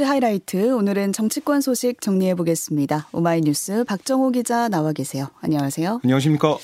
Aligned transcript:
뉴스 0.00 0.08
하이라이트 0.08 0.72
오늘은 0.72 1.12
정치권 1.12 1.60
소식 1.60 2.00
정리해 2.00 2.34
보겠습니다. 2.34 3.08
오마이뉴스 3.12 3.84
박정호 3.84 4.30
기자 4.30 4.70
나와 4.70 4.94
계세요. 4.94 5.26
안녕하세요. 5.42 6.00
안녕하십니까? 6.02 6.56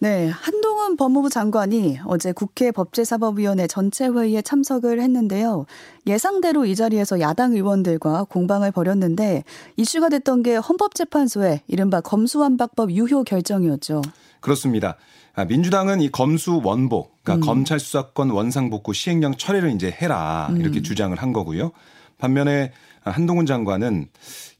네, 0.00 0.28
한동훈 0.28 0.96
법무부 0.96 1.30
장관이 1.30 2.00
어제 2.06 2.32
국회 2.32 2.72
법제사법위원회 2.72 3.68
전체 3.68 4.08
회의에 4.08 4.42
참석을 4.42 5.00
했는데요. 5.00 5.66
예상대로 6.08 6.64
이 6.64 6.74
자리에서 6.74 7.20
야당 7.20 7.52
의원들과 7.52 8.24
공방을 8.24 8.72
벌였는데 8.72 9.44
이슈가 9.76 10.08
됐던 10.08 10.42
게 10.42 10.56
헌법재판소의 10.56 11.60
이른바 11.68 12.00
검수완박법 12.00 12.90
유효 12.90 13.22
결정이었죠. 13.22 14.02
그렇습니다. 14.40 14.96
아, 15.40 15.46
민주당은 15.46 16.02
이 16.02 16.10
검수 16.10 16.60
원복, 16.62 17.16
그러니까 17.22 17.42
음. 17.42 17.46
검찰 17.46 17.80
수사권 17.80 18.28
원상복구 18.28 18.92
시행령 18.92 19.34
철회를 19.34 19.72
이제 19.72 19.90
해라 19.90 20.50
이렇게 20.54 20.80
음. 20.80 20.82
주장을 20.82 21.16
한 21.16 21.32
거고요. 21.32 21.72
반면에 22.18 22.72
한동훈 23.02 23.46
장관은 23.46 24.08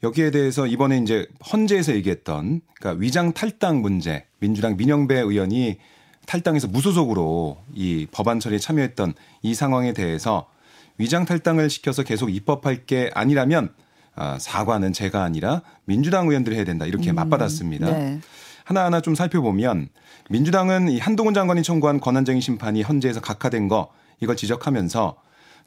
여기에 0.02 0.30
대해서 0.30 0.66
이번에 0.66 0.96
이제 0.96 1.26
헌재에서 1.52 1.94
얘기했던 1.96 2.62
그러니까 2.78 2.98
위장 2.98 3.34
탈당 3.34 3.82
문제 3.82 4.24
민주당 4.38 4.78
민영배 4.78 5.20
의원이 5.20 5.76
탈당해서 6.24 6.66
무소속으로 6.68 7.58
이 7.74 8.06
법안 8.10 8.40
처리에 8.40 8.58
참여했던 8.58 9.12
이 9.42 9.52
상황에 9.52 9.92
대해서 9.92 10.46
위장 10.96 11.26
탈당을 11.26 11.68
시켜서 11.68 12.02
계속 12.02 12.34
입법할 12.34 12.86
게 12.86 13.10
아니라면 13.12 13.74
아, 14.14 14.38
사과는 14.40 14.94
제가 14.94 15.22
아니라 15.22 15.60
민주당 15.84 16.28
의원들이 16.28 16.56
해야 16.56 16.64
된다 16.64 16.86
이렇게 16.86 17.10
음, 17.10 17.16
맞받았습니다. 17.16 17.90
네. 17.90 18.20
하나하나 18.70 19.00
좀 19.00 19.16
살펴보면 19.16 19.88
민주당은 20.28 20.90
이 20.90 21.00
한동훈 21.00 21.34
장관이 21.34 21.64
청구한 21.64 21.98
권한쟁의 21.98 22.40
심판이 22.40 22.82
헌재에서 22.82 23.20
각하된 23.20 23.66
거 23.66 23.90
이걸 24.20 24.36
지적하면서 24.36 25.16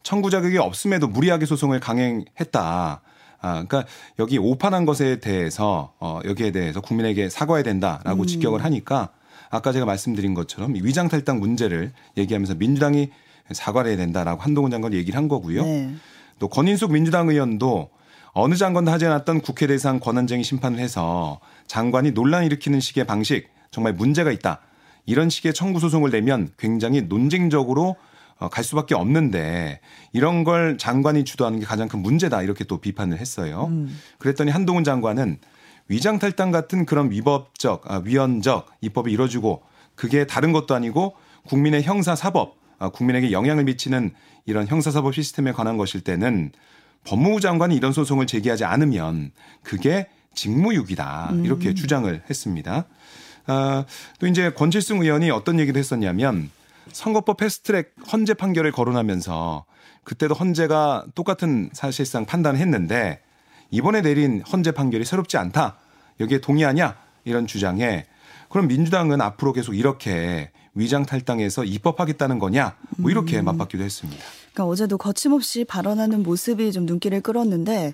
청구 0.04 0.30
자격이 0.30 0.58
없음에도 0.58 1.08
무리하게 1.10 1.46
소송을 1.46 1.82
강행했다. 1.82 3.02
아, 3.42 3.52
그러니까 3.66 3.84
여기 4.20 4.38
오판한 4.38 4.86
것에 4.86 5.20
대해서 5.20 5.92
어, 6.00 6.22
여기에 6.24 6.52
대해서 6.52 6.80
국민에게 6.80 7.30
사과해야 7.30 7.64
된다라고 7.64 8.24
음. 8.24 8.26
직격을 8.26 8.64
하니까 8.64 9.10
아까 9.50 9.74
제가 9.74 9.86
말씀드린 9.86 10.34
것처럼 10.34 10.74
위장 10.76 11.10
탈당 11.10 11.42
문제를 11.42 11.92
얘기하면서 12.16 12.56
민주당이 12.56 13.10
사과를 13.52 13.90
해야 13.90 13.98
된다라고 13.98 14.42
한동훈 14.42 14.72
장관이 14.72 14.96
얘기를 14.96 15.18
한 15.18 15.28
거고요. 15.28 15.64
네. 15.64 15.94
또 16.40 16.48
권인숙 16.48 16.94
민주당 16.94 17.28
의원도 17.28 17.90
어느 18.34 18.56
장관도 18.56 18.92
하지 18.92 19.06
않았던 19.06 19.42
국회 19.42 19.68
대상 19.68 20.00
권한쟁의 20.00 20.44
심판을 20.44 20.80
해서 20.80 21.40
장관이 21.68 22.12
논란 22.12 22.46
일으키는 22.46 22.80
식의 22.80 23.06
방식 23.06 23.48
정말 23.70 23.94
문제가 23.94 24.32
있다. 24.32 24.60
이런 25.06 25.30
식의 25.30 25.54
청구 25.54 25.80
소송을 25.80 26.10
내면 26.12 26.50
굉장히 26.58 27.02
논쟁적으로 27.02 27.96
어, 28.40 28.50
갈 28.50 28.64
수밖에 28.64 28.96
없는데 28.96 29.80
이런 30.12 30.44
걸 30.44 30.78
장관이 30.78 31.24
주도하는 31.24 31.60
게 31.60 31.66
가장 31.66 31.88
큰 31.88 32.02
문제다 32.02 32.42
이렇게 32.42 32.64
또 32.64 32.80
비판을 32.80 33.20
했어요. 33.20 33.68
음. 33.70 34.00
그랬더니 34.18 34.50
한동훈 34.50 34.84
장관은 34.84 35.38
위장 35.88 36.18
탈당 36.18 36.50
같은 36.52 36.86
그런 36.86 37.12
위법적, 37.12 37.92
아, 37.92 38.02
위헌적 38.04 38.68
입법이 38.82 39.12
이뤄지고 39.12 39.62
그게 39.96 40.26
다른 40.26 40.52
것도 40.52 40.74
아니고 40.74 41.16
국민의 41.46 41.84
형사 41.84 42.16
사법, 42.16 42.56
아, 42.80 42.90
국민에게 42.90 43.32
영향을 43.32 43.66
미치는 43.66 44.12
이런 44.46 44.66
형사 44.68 44.90
사법 44.90 45.14
시스템에 45.14 45.52
관한 45.52 45.78
것일 45.78 46.02
때는 46.02 46.52
법무부 47.06 47.40
장관이 47.40 47.76
이런 47.76 47.94
소송을 47.94 48.28
제기하지 48.28 48.66
않으면 48.66 49.32
그게 49.62 50.08
직무유기다 50.34 51.34
이렇게 51.44 51.70
음. 51.70 51.76
주장을 51.76 52.24
했습니다. 52.30 52.86
아, 53.46 53.86
또 54.20 54.28
이제 54.28 54.52
권칠승 54.52 55.02
의원이 55.02 55.30
어떤 55.32 55.60
얘기를 55.60 55.78
했었냐면 55.78 56.50
선거법 56.92 57.38
패스트트랙 57.38 57.94
헌재 58.12 58.36
판결을 58.36 58.72
거론하면서 58.72 59.66
그때도 60.04 60.34
헌재가 60.34 61.06
똑같은 61.16 61.70
사실상 61.74 62.26
판단을 62.26 62.60
했는데 62.60 63.22
이번에 63.72 64.02
내린 64.02 64.42
헌재 64.42 64.72
판결이 64.72 65.06
새롭지 65.06 65.38
않다. 65.38 65.78
여기에 66.20 66.40
동의하냐? 66.42 66.96
이런 67.26 67.48
주장에 67.48 68.06
그럼 68.50 68.68
민주당은 68.68 69.22
앞으로 69.22 69.54
계속 69.54 69.74
이렇게 69.74 70.52
위장 70.76 71.06
탈당해서 71.06 71.64
입법하겠다는 71.64 72.40
거냐? 72.40 72.76
뭐 72.98 73.10
이렇게 73.12 73.40
음. 73.40 73.46
맞받기도 73.46 73.84
했습니다. 73.84 74.24
그러니까 74.54 74.72
어제도 74.72 74.98
거침없이 74.98 75.66
발언하는 75.66 76.24
모습이 76.24 76.72
좀 76.72 76.86
눈길을 76.86 77.22
끌었는데 77.22 77.94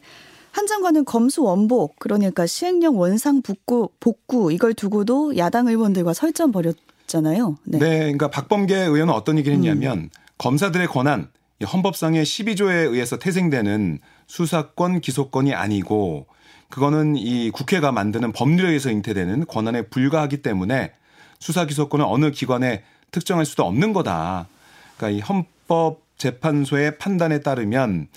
한 0.51 0.67
장관은 0.67 1.05
검수 1.05 1.43
원복 1.43 1.97
그러니까 1.99 2.45
시행령 2.45 2.99
원상 2.99 3.41
복구 3.41 3.89
복구 3.99 4.51
이걸 4.51 4.73
두고도 4.73 5.37
야당 5.37 5.67
의원들과 5.67 6.13
설전 6.13 6.51
벌였 6.51 6.75
있잖아요. 7.09 7.57
네. 7.63 7.79
네. 7.79 7.97
그러니까 7.99 8.29
박범계 8.29 8.75
의원은 8.75 9.09
어떤 9.09 9.37
얘기를 9.37 9.57
했냐면 9.57 9.97
음. 9.97 10.09
검사들의 10.37 10.87
권한 10.87 11.29
헌법상의 11.61 12.23
12조에 12.23 12.91
의해서 12.91 13.17
태생되는 13.17 13.99
수사권 14.27 15.01
기소권이 15.01 15.53
아니고 15.53 16.27
그거는 16.69 17.15
이 17.17 17.49
국회가 17.49 17.91
만드는 17.91 18.31
법률에 18.31 18.69
의해서 18.69 18.91
잉태되는 18.91 19.47
권한에 19.47 19.87
불과하기 19.87 20.41
때문에 20.41 20.93
수사 21.39 21.65
기소권을 21.65 22.05
어느 22.07 22.31
기관에 22.31 22.83
특정할 23.11 23.45
수도 23.45 23.65
없는 23.65 23.91
거다. 23.91 24.47
그러니까 24.95 25.17
이 25.17 25.21
헌법 25.21 26.01
재판소의 26.19 26.99
판단에 26.99 27.39
따르면 27.39 28.07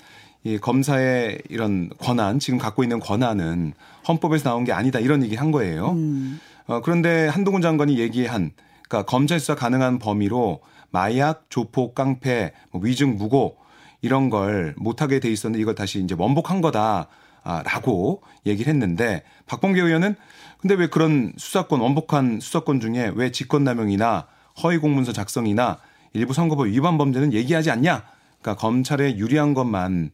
이 0.43 0.57
검사의 0.59 1.41
이런 1.49 1.89
권한 1.97 2.37
지금 2.37 2.59
갖고 2.59 2.83
있는 2.83 2.99
권한은 2.99 3.73
헌법에서 4.07 4.49
나온 4.49 4.65
게 4.65 4.73
아니다 4.73 4.99
이런 4.99 5.23
얘기 5.23 5.35
한 5.35 5.51
거예요. 5.51 5.91
음. 5.91 6.39
어, 6.67 6.81
그런데 6.81 7.27
한동훈 7.27 7.61
장관이 7.61 7.97
얘기한 7.97 8.51
그러니까 8.87 9.09
검찰 9.09 9.39
수사 9.39 9.55
가능한 9.55 9.99
범위로 9.99 10.61
마약, 10.91 11.45
조폭, 11.49 11.95
깡패, 11.95 12.53
뭐 12.71 12.81
위증, 12.83 13.15
무고 13.15 13.57
이런 14.01 14.29
걸 14.29 14.75
못하게 14.77 15.19
돼 15.19 15.31
있었는데 15.31 15.61
이걸 15.61 15.73
다시 15.73 16.03
이제 16.03 16.13
원복한 16.17 16.61
거다라고 16.61 18.21
얘기를 18.45 18.71
했는데 18.71 19.23
박범계 19.47 19.81
의원은 19.81 20.15
근데 20.59 20.75
왜 20.75 20.87
그런 20.87 21.33
수사권 21.37 21.79
원복한 21.79 22.39
수사권 22.41 22.81
중에 22.81 23.11
왜 23.15 23.31
직권남용이나 23.31 24.27
허위 24.61 24.77
공문서 24.77 25.13
작성이나 25.13 25.79
일부 26.13 26.33
선거법 26.33 26.67
위반 26.67 26.97
범죄는 26.97 27.33
얘기하지 27.33 27.71
않냐? 27.71 28.03
그러니까 28.41 28.61
검찰에 28.61 29.17
유리한 29.17 29.53
것만 29.53 30.11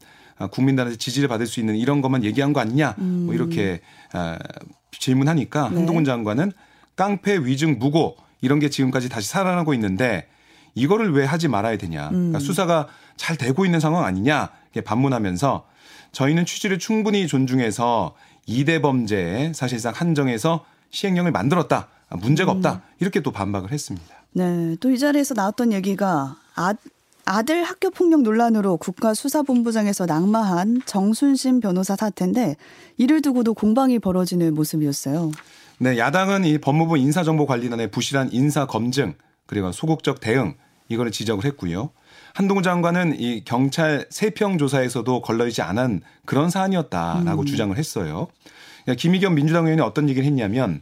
국민들한테 0.51 0.97
지지를 0.97 1.27
받을 1.27 1.45
수 1.45 1.59
있는 1.59 1.75
이런 1.75 2.01
것만 2.01 2.23
얘기한 2.23 2.53
거 2.53 2.61
아니냐? 2.61 2.95
뭐 2.97 3.33
이렇게 3.33 3.81
음. 4.15 4.37
질문하니까 4.91 5.69
네. 5.69 5.75
한동훈 5.75 6.05
장관은 6.05 6.51
깡패, 6.95 7.37
위증, 7.37 7.77
무고 7.79 8.17
이런 8.41 8.59
게 8.59 8.69
지금까지 8.69 9.09
다시 9.09 9.29
살아나고 9.29 9.73
있는데 9.73 10.27
이거를 10.75 11.11
왜 11.11 11.25
하지 11.25 11.47
말아야 11.47 11.77
되냐. 11.77 12.09
그러니까 12.09 12.37
음. 12.37 12.39
수사가 12.39 12.87
잘 13.17 13.35
되고 13.35 13.65
있는 13.65 13.79
상황 13.79 14.05
아니냐. 14.05 14.49
이렇게 14.73 14.85
반문하면서 14.85 15.65
저희는 16.11 16.45
취지를 16.45 16.79
충분히 16.79 17.27
존중해서 17.27 18.15
이대 18.45 18.81
범죄에 18.81 19.51
사실상 19.53 19.93
한정해서 19.95 20.65
시행령을 20.91 21.31
만들었다. 21.31 21.89
문제가 22.11 22.51
없다. 22.51 22.73
음. 22.73 22.79
이렇게 22.99 23.19
또 23.19 23.31
반박을 23.31 23.71
했습니다. 23.71 24.15
네. 24.33 24.75
또 24.79 24.89
이 24.91 24.97
자리에서 24.97 25.33
나왔던 25.33 25.73
얘기가 25.73 26.35
아, 26.55 26.73
아들 27.25 27.63
학교 27.63 27.89
폭력 27.89 28.21
논란으로 28.21 28.77
국가수사본부장에서 28.77 30.05
낙마한 30.05 30.81
정순신 30.85 31.59
변호사 31.59 31.95
사태인데 31.95 32.55
이를 32.97 33.21
두고도 33.21 33.53
공방이 33.53 33.99
벌어지는 33.99 34.53
모습이었어요. 34.55 35.31
네, 35.79 35.97
야당은 35.97 36.43
이 36.45 36.57
법무부 36.57 36.97
인사정보관리단의 36.97 37.91
부실한 37.91 38.29
인사 38.31 38.65
검증 38.65 39.13
그리고 39.45 39.71
소극적 39.71 40.19
대응 40.19 40.55
이거를 40.89 41.11
지적을 41.11 41.45
했고요. 41.45 41.91
한동훈 42.33 42.63
장관은 42.63 43.19
이 43.19 43.43
경찰 43.45 44.05
세평 44.09 44.57
조사에서도 44.57 45.21
걸러지지 45.21 45.61
않은 45.61 46.01
그런 46.25 46.49
사안이었다라고 46.49 47.41
음. 47.41 47.45
주장을 47.45 47.77
했어요. 47.77 48.27
그러니까 48.83 49.01
김의겸 49.01 49.35
민주당 49.35 49.65
의원이 49.65 49.81
어떤 49.81 50.09
얘기를 50.09 50.25
했냐면 50.25 50.81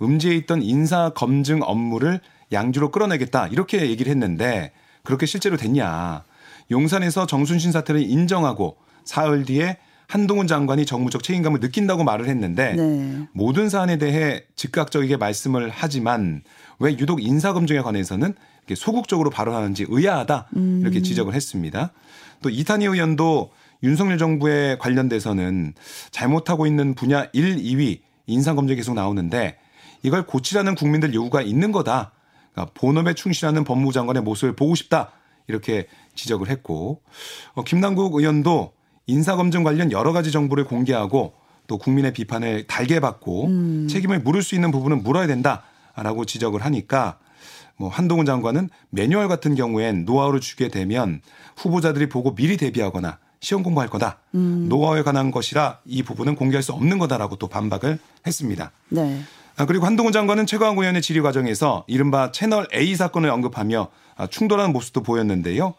음지에 0.00 0.34
있던 0.36 0.62
인사 0.62 1.10
검증 1.10 1.60
업무를 1.62 2.20
양주로 2.52 2.90
끌어내겠다 2.90 3.48
이렇게 3.48 3.88
얘기를 3.88 4.10
했는데 4.10 4.72
그렇게 5.02 5.26
실제로 5.26 5.56
됐냐. 5.56 6.24
용산에서 6.70 7.26
정순신 7.26 7.72
사태를 7.72 8.02
인정하고 8.02 8.76
사흘 9.04 9.44
뒤에 9.44 9.78
한동훈 10.06 10.46
장관이 10.46 10.86
정무적 10.86 11.22
책임감을 11.22 11.60
느낀다고 11.60 12.02
말을 12.02 12.28
했는데 12.28 12.72
네. 12.74 13.26
모든 13.32 13.68
사안에 13.68 13.98
대해 13.98 14.42
즉각적이게 14.56 15.18
말씀을 15.18 15.70
하지만 15.72 16.42
왜 16.78 16.92
유독 16.92 17.22
인사 17.22 17.52
검증에 17.52 17.80
관해서는 17.80 18.34
이렇게 18.60 18.74
소극적으로 18.74 19.30
발언하는지 19.30 19.86
의아하다 19.88 20.48
음. 20.56 20.80
이렇게 20.82 21.02
지적을 21.02 21.34
했습니다. 21.34 21.92
또 22.42 22.48
이탄희 22.48 22.86
의원도 22.86 23.50
윤석열 23.82 24.18
정부에 24.18 24.76
관련돼서는 24.78 25.74
잘못하고 26.10 26.66
있는 26.66 26.94
분야 26.94 27.26
1, 27.32 27.56
2위 27.56 28.00
인사 28.26 28.54
검증 28.54 28.76
계속 28.76 28.94
나오는데 28.94 29.56
이걸 30.02 30.26
고치라는 30.26 30.74
국민들 30.74 31.12
요구가 31.14 31.42
있는 31.42 31.70
거다. 31.70 32.12
그러니까 32.58 32.72
본업에 32.74 33.14
충실하는 33.14 33.62
법무부 33.62 33.92
장관의 33.92 34.22
모습을 34.22 34.56
보고 34.56 34.74
싶다. 34.74 35.12
이렇게 35.46 35.86
지적을 36.14 36.50
했고 36.50 37.00
어, 37.54 37.62
김남국 37.62 38.14
의원도 38.16 38.72
인사검증 39.06 39.62
관련 39.62 39.92
여러 39.92 40.12
가지 40.12 40.30
정보를 40.32 40.64
공개하고 40.64 41.34
또 41.66 41.78
국민의 41.78 42.12
비판을 42.12 42.66
달게 42.66 43.00
받고 43.00 43.46
음. 43.46 43.88
책임을 43.88 44.20
물을 44.20 44.42
수 44.42 44.54
있는 44.54 44.70
부분은 44.70 45.02
물어야 45.02 45.26
된다라고 45.26 46.24
지적을 46.26 46.64
하니까 46.64 47.18
뭐 47.76 47.88
한동훈 47.88 48.26
장관은 48.26 48.68
매뉴얼 48.90 49.28
같은 49.28 49.54
경우엔 49.54 50.04
노하우를 50.04 50.40
주게 50.40 50.68
되면 50.68 51.22
후보자들이 51.56 52.08
보고 52.08 52.34
미리 52.34 52.56
대비하거나 52.56 53.18
시험 53.40 53.62
공부할 53.62 53.88
거다. 53.88 54.18
음. 54.34 54.66
노하우에 54.68 55.02
관한 55.02 55.30
것이라 55.30 55.78
이 55.86 56.02
부분은 56.02 56.34
공개할 56.34 56.62
수 56.62 56.72
없는 56.72 56.98
거다라고 56.98 57.36
또 57.36 57.46
반박을 57.46 57.98
했습니다. 58.26 58.72
네. 58.88 59.22
아, 59.58 59.66
그리고 59.66 59.86
한동훈 59.86 60.12
장관은 60.12 60.46
최강욱 60.46 60.78
의원의 60.78 61.02
질의 61.02 61.20
과정에서 61.22 61.84
이른바 61.88 62.30
채널 62.30 62.68
A 62.72 62.94
사건을 62.94 63.28
언급하며 63.28 63.88
아, 64.16 64.26
충돌하는 64.28 64.72
모습도 64.72 65.02
보였는데요. 65.02 65.74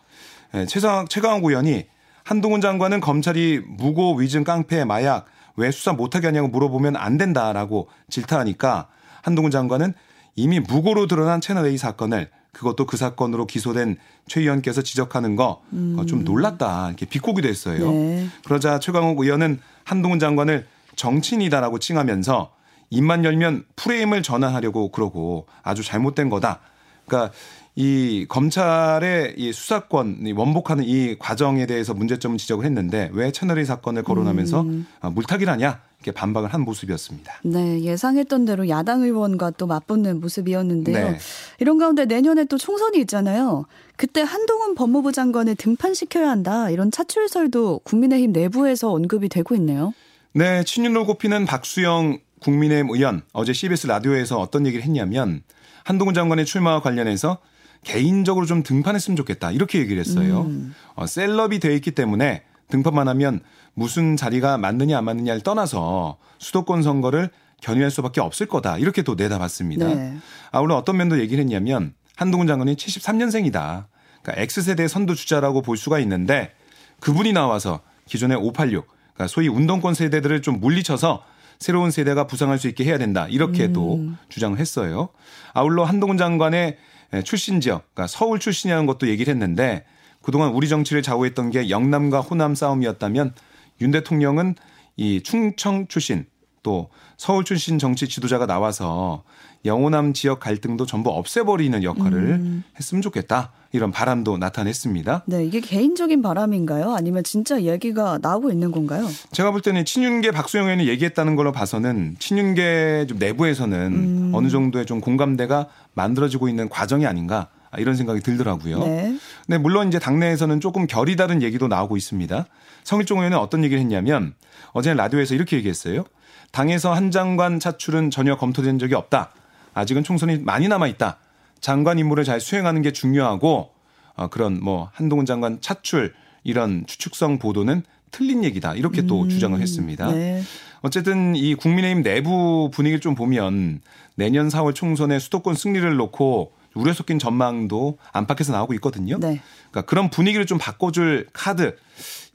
예, 0.54 0.66
최강욱 0.66 1.46
의원이 1.46 1.86
한동훈 2.26 2.60
장관은 2.60 3.00
검찰이 3.00 3.62
무고 3.66 4.16
위증 4.16 4.44
깡패 4.44 4.84
마약 4.84 5.26
왜 5.56 5.72
수사 5.72 5.94
못하게 5.94 6.28
하냐고 6.28 6.50
물어보면 6.50 6.98
안 6.98 7.18
된다라고 7.18 7.88
질타하니까 8.10 8.90
한동훈 9.22 9.50
장관은 9.50 9.94
이미 10.36 10.60
무고로 10.60 11.08
드러난 11.08 11.40
채널A 11.40 11.78
사건을 11.78 12.30
그것도 12.52 12.86
그 12.86 12.98
사건으로 12.98 13.46
기소된 13.46 13.98
최 14.28 14.42
의원께서 14.42 14.82
지적하는 14.82 15.38
거좀 15.38 16.20
음. 16.20 16.24
놀랐다 16.26 16.88
이렇게 16.90 17.06
비꼬기도 17.06 17.48
했어요. 17.48 17.92
네. 17.92 18.28
그러자 18.44 18.80
최강욱 18.80 19.20
의원은 19.22 19.60
한동훈 19.86 20.20
장관을 20.20 20.68
정치인이다라고 20.98 21.80
칭하면서 21.80 22.59
입만 22.90 23.24
열면 23.26 23.66
프레임을 23.76 24.24
전환하려고 24.24 24.90
그러고 24.90 25.46
아주 25.64 25.84
잘못된 25.84 26.30
거다. 26.30 26.60
그러니까 27.06 27.34
이 27.76 28.26
검찰의 28.28 29.36
이 29.38 29.54
수사권 29.54 30.24
이 30.26 30.32
원복하는 30.34 30.84
이 30.84 31.16
과정에 31.18 31.66
대해서 31.66 31.94
문제점을 31.94 32.38
지적을 32.38 32.66
했는데 32.66 33.10
왜 33.14 33.32
채널A 33.32 33.66
사건을 33.66 34.04
거론하면서 34.04 34.62
음. 34.62 34.88
아, 35.00 35.10
물타기를 35.10 35.52
하냐 35.54 35.80
이렇게 36.00 36.12
반박을 36.12 36.54
한 36.54 36.62
모습이었습니다. 36.62 37.42
네, 37.44 37.82
예상했던 37.82 38.46
대로 38.46 38.68
야당 38.70 39.02
의원과 39.02 39.52
또 39.52 39.68
맞붙는 39.68 40.20
모습이었는데요. 40.20 41.12
네. 41.12 41.18
이런 41.60 41.78
가운데 41.78 42.06
내년에 42.06 42.46
또 42.46 42.58
총선이 42.58 43.00
있잖아요. 43.02 43.66
그때 43.96 44.22
한동훈 44.22 44.76
법무부 44.76 45.12
장관을 45.12 45.56
등판시켜야 45.56 46.30
한다 46.30 46.70
이런 46.70 46.90
차출설도 46.92 47.82
국민의힘 47.84 48.32
내부에서 48.32 48.92
언급이 48.92 49.30
되고 49.30 49.56
있네요. 49.56 49.94
네, 50.34 50.64
친윤으로 50.64 51.06
꼽히는 51.06 51.46
박수영 51.46 52.20
국민의힘 52.42 52.90
의원 52.94 53.22
어제 53.34 53.54
CBS 53.54 53.88
라디오에서 53.88 54.40
어떤 54.40 54.66
얘기를 54.66 54.84
했냐면 54.84 55.44
한동훈 55.84 56.14
장관의 56.14 56.46
출마와 56.46 56.82
관련해서 56.82 57.40
개인적으로 57.84 58.46
좀 58.46 58.64
등판했으면 58.64 59.16
좋겠다. 59.16 59.52
이렇게 59.52 59.80
얘기를 59.80 60.00
했어요. 60.00 60.42
음. 60.42 60.76
어, 60.96 61.06
셀럽이 61.06 61.60
돼 61.60 61.74
있기 61.76 61.92
때문에 61.92 62.44
등판만 62.70 63.08
하면 63.08 63.40
무슨 63.74 64.18
자리가 64.18 64.58
맞느냐 64.58 64.98
안 64.98 65.06
맞느냐를 65.06 65.42
떠나서 65.42 66.18
수도권 66.38 66.84
선거를 66.84 67.30
견인할 67.62 67.92
수밖에 67.92 68.22
없을 68.22 68.46
거다. 68.46 68.78
이렇게 68.78 69.02
또 69.02 69.16
내다봤습니다. 69.16 69.88
네. 69.88 70.18
아울러 70.52 70.76
어떤 70.76 70.98
면도 70.98 71.20
얘기를 71.20 71.42
했냐면 71.42 71.94
한동훈 72.16 72.48
장관이 72.48 72.76
73년생이다. 72.76 73.86
그러니까 74.22 74.42
X세대 74.42 74.88
선두 74.88 75.16
주자라고 75.16 75.62
볼 75.62 75.78
수가 75.78 76.00
있는데 76.00 76.54
그분이 77.00 77.34
나와서 77.34 77.82
기존의 78.08 78.38
586, 78.38 78.88
그러니까 79.14 79.28
소위 79.28 79.48
운동권 79.48 79.94
세대들을 79.94 80.42
좀 80.42 80.60
물리쳐서 80.60 81.24
새로운 81.60 81.92
세대가 81.92 82.26
부상할 82.26 82.58
수 82.58 82.70
있게 82.70 82.86
해야 82.86 82.98
된다. 82.98 83.28
이렇게도 83.30 83.96
음. 83.96 84.18
주장을 84.30 84.58
했어요. 84.58 85.10
아울러 85.54 85.84
한동훈 85.84 86.18
장관의 86.18 86.78
예, 87.14 87.22
출신 87.24 87.60
지역, 87.60 87.94
그러니까 87.94 88.08
서울 88.08 88.40
출신이라는 88.40 88.86
것도 88.86 89.10
얘기를 89.10 89.32
했는데 89.34 89.84
그동안 90.22 90.52
우리 90.52 90.70
정치를 90.70 91.02
좌우했던 91.02 91.50
게 91.50 91.70
영남과 91.70 92.22
호남 92.22 92.56
싸움이었다면 92.56 93.34
윤 93.82 93.92
대통령은 93.92 94.56
이 94.96 95.22
충청 95.22 95.88
출신 95.88 96.26
또 96.64 96.90
서울 97.18 97.44
출신 97.44 97.80
정치 97.80 98.08
지도자가 98.08 98.46
나와서 98.46 99.24
영호남 99.66 100.14
지역 100.14 100.40
갈등도 100.40 100.86
전부 100.86 101.10
없애버리는 101.10 101.84
역할을 101.84 102.18
음. 102.18 102.64
했으면 102.78 103.02
좋겠다. 103.02 103.52
이런 103.72 103.92
바람도 103.92 104.38
나타냈습니다. 104.38 105.24
네, 105.28 105.46
이게 105.46 105.60
개인적인 105.60 106.22
바람인가요? 106.22 106.94
아니면 106.94 107.24
진짜 107.24 107.58
이야기가 107.58 108.20
나오고 108.22 108.52
있는 108.52 108.72
건가요? 108.72 109.08
제가 109.32 109.52
볼 109.52 109.62
때는 109.62 109.86
친윤계 109.86 110.32
박수영 110.32 110.66
의원이 110.66 110.88
얘기했다는 110.88 111.36
걸로 111.36 111.52
봐서는 111.52 112.16
친윤계 112.20 113.06
좀 113.08 113.20
내부에서는 113.20 113.78
음. 113.94 114.32
어느 114.34 114.50
정도의 114.50 114.86
좀 114.86 115.02
공감대가 115.02 115.68
만들어지고 115.94 116.50
있는 116.50 116.68
과정이 116.70 117.06
아닌가 117.06 117.50
이런 117.78 117.96
생각이 117.96 118.22
들더라고요. 118.22 118.80
네. 118.80 119.16
네, 119.48 119.58
물론 119.60 119.90
이제 119.90 120.00
당내에서는 120.00 120.60
조금 120.62 120.88
결이 120.88 121.16
다른 121.16 121.44
얘기도 121.44 121.68
나오고 121.68 121.98
있습니다. 121.98 122.46
성일종 122.84 123.20
의원은 123.20 123.38
어떤 123.38 123.64
얘기를 123.64 123.80
했냐면 123.80 124.34
어제 124.72 124.94
라디오에서 124.94 125.36
이렇게 125.36 125.58
얘기했어요. 125.58 126.06
당에서 126.52 126.94
한 126.94 127.12
장관 127.12 127.60
차출은 127.60 128.10
전혀 128.10 128.36
검토된 128.36 128.80
적이 128.80 128.96
없다. 128.96 129.30
아직은 129.74 130.04
총선이 130.04 130.40
많이 130.40 130.68
남아 130.68 130.88
있다. 130.88 131.18
장관 131.60 132.00
임무를 132.00 132.24
잘 132.24 132.40
수행하는 132.40 132.82
게 132.82 132.92
중요하고 132.92 133.72
어, 134.16 134.28
그런 134.28 134.60
뭐 134.62 134.90
한동훈 134.94 135.26
장관 135.26 135.62
차출 135.62 136.14
이런 136.44 136.86
추측성 136.88 137.40
보도는 137.40 137.84
틀린 138.12 138.44
얘기다. 138.44 138.76
이렇게 138.76 139.04
또 139.04 139.24
음, 139.24 139.30
주장을 139.30 139.60
했습니다. 139.60 140.12
네. 140.12 140.42
어쨌든 140.82 141.36
이 141.36 141.56
국민의힘 141.56 142.04
내부 142.04 142.70
분위기를 142.74 143.00
좀 143.00 143.16
보면 143.16 143.82
내년 144.16 144.48
4월 144.48 144.74
총선에 144.74 145.20
수도권 145.20 145.56
승리를 145.56 145.96
놓고 145.96 146.54
우려 146.74 146.94
섞인 146.94 147.20
전망도 147.20 147.98
안팎에서 148.12 148.54
나오고 148.54 148.74
있거든요. 148.76 149.18
네. 149.20 149.42
그러니까 149.72 149.82
그런 149.90 150.10
분위기를 150.10 150.46
좀 150.46 150.58
바꿔줄 150.58 151.28
카드 151.34 151.76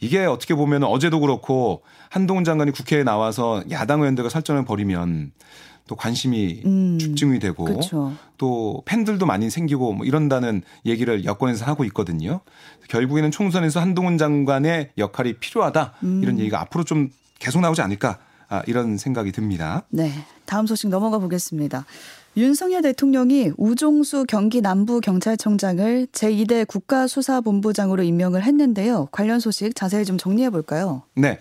이게 0.00 0.24
어떻게 0.24 0.54
보면 0.54 0.84
어제도 0.84 1.20
그렇고 1.20 1.82
한동훈 2.10 2.44
장관이 2.44 2.72
국회에 2.72 3.04
나와서 3.04 3.62
야당 3.70 4.00
의원들과 4.00 4.28
설전을 4.28 4.64
벌이면 4.64 5.32
또 5.86 5.96
관심이 5.96 6.62
음, 6.64 6.98
집중이 6.98 7.38
되고 7.38 7.64
그쵸. 7.64 8.12
또 8.38 8.82
팬들도 8.86 9.26
많이 9.26 9.50
생기고 9.50 9.92
뭐 9.92 10.06
이런다는 10.06 10.62
얘기를 10.86 11.24
여권에서 11.24 11.66
하고 11.66 11.84
있거든요. 11.84 12.40
결국에는 12.88 13.30
총선에서 13.30 13.80
한동훈 13.80 14.16
장관의 14.16 14.92
역할이 14.96 15.34
필요하다 15.34 15.94
음. 16.04 16.22
이런 16.22 16.38
얘기가 16.38 16.60
앞으로 16.60 16.84
좀 16.84 17.10
계속 17.38 17.60
나오지 17.60 17.82
않을까 17.82 18.18
아, 18.48 18.62
이런 18.66 18.96
생각이 18.96 19.32
듭니다. 19.32 19.82
네, 19.90 20.12
다음 20.46 20.66
소식 20.66 20.88
넘어가 20.88 21.18
보겠습니다. 21.18 21.84
윤석열 22.36 22.82
대통령이 22.82 23.52
우종수 23.56 24.24
경기 24.26 24.60
남부 24.60 25.00
경찰청장을 25.00 26.08
제2대 26.12 26.66
국가수사본부장으로 26.66 28.02
임명을 28.02 28.42
했는데요. 28.42 29.08
관련 29.12 29.38
소식 29.38 29.76
자세히 29.76 30.04
좀 30.04 30.18
정리해 30.18 30.50
볼까요? 30.50 31.02
네. 31.14 31.38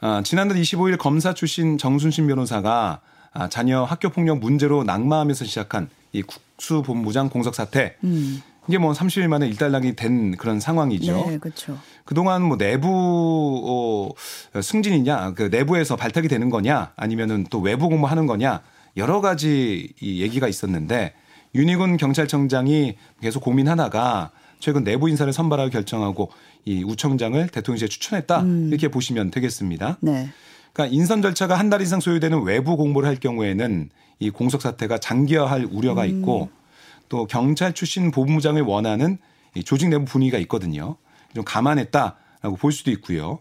아, 0.00 0.22
지난달 0.24 0.58
25일 0.58 0.98
검사 0.98 1.32
출신 1.32 1.78
정순신 1.78 2.26
변호사가 2.26 3.00
아, 3.38 3.48
자녀 3.48 3.84
학교 3.84 4.08
폭력 4.10 4.40
문제로 4.40 4.82
낙마하면서 4.82 5.44
시작한 5.44 5.88
이 6.12 6.22
국수 6.22 6.82
본부장 6.82 7.28
공석 7.28 7.54
사태. 7.54 7.94
음. 8.02 8.42
이게 8.66 8.78
뭐 8.78 8.92
30일 8.92 9.28
만에 9.28 9.46
일단락이 9.46 9.94
된 9.94 10.36
그런 10.36 10.58
상황이죠. 10.58 11.26
네, 11.28 11.38
그렇죠. 11.38 11.78
그동안 12.04 12.42
뭐 12.42 12.58
내부 12.58 12.84
어, 13.64 14.60
승진이냐, 14.60 15.34
그 15.34 15.44
내부에서 15.44 15.94
발탁이 15.94 16.26
되는 16.26 16.50
거냐, 16.50 16.92
아니면은 16.96 17.46
또 17.48 17.60
외부 17.60 17.88
공모하는 17.88 18.26
거냐, 18.26 18.60
여러 18.96 19.20
가지 19.20 19.94
이 20.00 20.20
얘기가 20.20 20.48
있었는데 20.48 21.14
윤희군 21.54 21.96
경찰청장이 21.96 22.96
계속 23.22 23.44
고민하다가 23.44 24.32
최근 24.58 24.82
내부 24.82 25.08
인사를 25.08 25.32
선발하고 25.32 25.70
결정하고 25.70 26.30
이 26.64 26.82
우청장을 26.82 27.48
대통령실에 27.48 27.88
추천했다 27.88 28.40
음. 28.42 28.68
이렇게 28.68 28.88
보시면 28.88 29.30
되겠습니다. 29.30 29.98
네. 30.00 30.28
그러니까 30.72 30.94
인선 30.94 31.22
절차가 31.22 31.58
한 31.58 31.70
달 31.70 31.82
이상 31.82 32.00
소요되는 32.00 32.42
외부 32.42 32.76
공모를 32.76 33.08
할 33.08 33.16
경우에는 33.16 33.90
이 34.20 34.30
공석 34.30 34.62
사태가 34.62 34.98
장기화할 34.98 35.68
우려가 35.70 36.04
음. 36.04 36.08
있고 36.08 36.50
또 37.08 37.26
경찰 37.26 37.72
출신 37.72 38.10
보부장을 38.10 38.62
원하는 38.62 39.18
이 39.54 39.62
조직 39.64 39.88
내부 39.88 40.04
분위기가 40.04 40.38
있거든요. 40.38 40.96
좀 41.34 41.44
감안했다라고 41.44 42.56
볼 42.58 42.72
수도 42.72 42.90
있고요. 42.90 43.40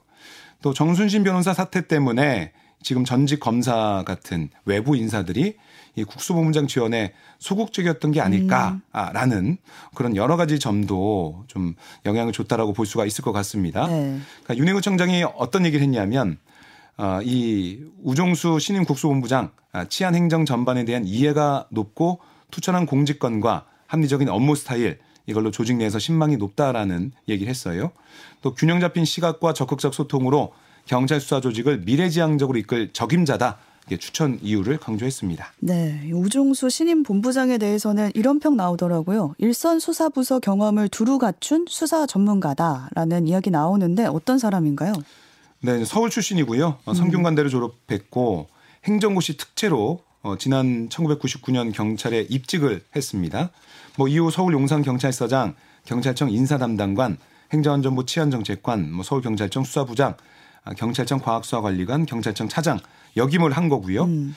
또 0.61 0.73
정순신 0.73 1.23
변호사 1.23 1.53
사태 1.53 1.87
때문에 1.87 2.51
지금 2.81 3.05
전직 3.05 3.39
검사 3.39 4.03
같은 4.05 4.49
외부 4.65 4.95
인사들이 4.95 5.55
이 5.95 6.03
국수본부장 6.03 6.67
지원에 6.67 7.13
소극적이었던 7.39 8.11
게 8.11 8.21
아닐까라는 8.21 9.37
음. 9.45 9.57
그런 9.95 10.15
여러 10.15 10.37
가지 10.37 10.59
점도 10.59 11.43
좀 11.47 11.73
영향을 12.05 12.33
줬다라고 12.33 12.73
볼 12.73 12.85
수가 12.85 13.05
있을 13.05 13.23
것 13.23 13.31
같습니다. 13.31 13.87
네. 13.87 14.19
그러니까 14.43 14.57
윤행우 14.57 14.81
청장이 14.81 15.23
어떤 15.35 15.65
얘기를 15.65 15.83
했냐면 15.83 16.37
어, 16.97 17.19
이 17.23 17.79
우종수 18.03 18.59
신임 18.59 18.83
국수본부장 18.83 19.51
아, 19.71 19.85
치안 19.85 20.15
행정 20.15 20.45
전반에 20.45 20.85
대한 20.85 21.05
이해가 21.05 21.67
높고 21.69 22.19
투철한 22.51 22.85
공직권과 22.85 23.65
합리적인 23.85 24.29
업무 24.29 24.55
스타일 24.55 24.99
이걸로 25.27 25.51
조직 25.51 25.77
내에서 25.77 25.99
신망이 25.99 26.37
높다라는 26.37 27.11
얘기를 27.27 27.49
했어요. 27.49 27.91
또 28.41 28.53
균형 28.55 28.79
잡힌 28.79 29.05
시각과 29.05 29.53
적극적 29.53 29.93
소통으로 29.93 30.53
경찰 30.85 31.19
수사 31.19 31.41
조직을 31.41 31.79
미래지향적으로 31.79 32.57
이끌 32.57 32.91
적임자다. 32.93 33.57
추천 33.99 34.37
이유를 34.41 34.79
강조했습니다. 34.79 35.53
네, 35.59 36.11
우종수 36.11 36.69
신임 36.69 37.03
본부장에 37.03 37.57
대해서는 37.57 38.11
이런 38.15 38.39
평 38.39 38.57
나오더라고요. 38.57 39.35
일선 39.37 39.79
수사부서 39.79 40.39
경험을 40.39 40.89
두루 40.89 41.19
갖춘 41.19 41.63
수사 41.69 42.05
전문가다라는 42.05 43.27
이야기 43.27 43.49
나오는데 43.49 44.05
어떤 44.05 44.39
사람인가요? 44.39 44.91
네, 45.59 45.83
서울 45.85 46.09
출신이고요. 46.09 46.79
어, 46.85 46.93
성균관대를 46.93 47.49
졸업했고 47.49 48.47
행정고시 48.85 49.37
특채로 49.37 50.01
어, 50.21 50.35
지난 50.37 50.89
1999년 50.89 51.73
경찰에 51.73 52.27
입직을 52.29 52.83
했습니다. 52.95 53.49
뭐 53.97 54.07
이후 54.07 54.29
서울 54.29 54.53
용산 54.53 54.81
경찰서장, 54.81 55.55
경찰청 55.85 56.29
인사 56.29 56.57
담당관, 56.57 57.17
행정안전부 57.53 58.05
치안정책관, 58.05 58.91
뭐 58.91 59.03
서울 59.03 59.21
경찰청 59.21 59.63
수사부장, 59.63 60.15
아, 60.63 60.73
경찰청 60.73 61.19
과학수사관리관, 61.19 62.05
경찰청 62.05 62.49
차장 62.49 62.79
역임을 63.15 63.51
한 63.51 63.69
거고요. 63.69 64.03
음. 64.03 64.35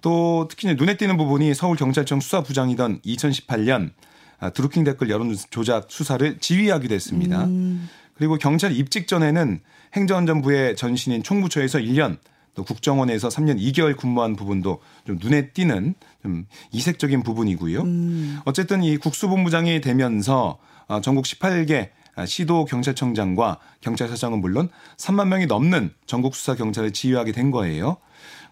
또 0.00 0.46
특히 0.48 0.74
눈에 0.74 0.96
띄는 0.96 1.16
부분이 1.16 1.54
서울 1.54 1.76
경찰청 1.76 2.20
수사부장이던 2.20 3.00
2018년 3.00 3.90
아, 4.38 4.50
드루킹 4.50 4.84
댓글 4.84 5.10
여론 5.10 5.36
조작 5.50 5.86
수사를 5.88 6.38
지휘하기도 6.38 6.94
했습니다. 6.94 7.44
음. 7.44 7.88
그리고 8.14 8.36
경찰 8.36 8.72
입직 8.72 9.08
전에는 9.08 9.60
행정안전부의 9.94 10.76
전신인 10.76 11.22
총무처에서 11.22 11.78
1년 11.78 12.18
또 12.54 12.64
국정원에서 12.64 13.28
3년 13.28 13.58
2개월 13.58 13.96
근무한 13.96 14.36
부분도 14.36 14.80
좀 15.06 15.18
눈에 15.20 15.48
띄는 15.50 15.94
좀 16.22 16.46
이색적인 16.70 17.22
부분이고요. 17.22 17.80
음. 17.80 18.40
어쨌든 18.44 18.82
이 18.82 18.96
국수본부장이 18.98 19.80
되면서 19.80 20.58
어, 20.86 21.00
전국 21.00 21.24
18개 21.24 21.90
시도 22.26 22.66
경찰청장과 22.66 23.58
경찰서장은 23.80 24.40
물론 24.40 24.68
3만 24.98 25.28
명이 25.28 25.46
넘는 25.46 25.94
전국 26.04 26.34
수사 26.34 26.54
경찰을 26.54 26.92
지휘하게 26.92 27.32
된 27.32 27.50
거예요. 27.50 27.96